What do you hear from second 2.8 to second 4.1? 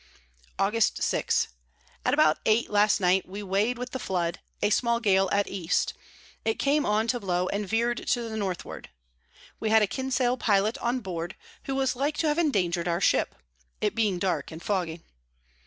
night we weigh'd with the